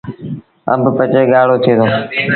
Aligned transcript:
آݩب 0.71 0.83
پچي 0.97 1.21
ڳآڙو 1.31 1.55
ٿئي 1.63 1.73
دو۔ 1.77 1.85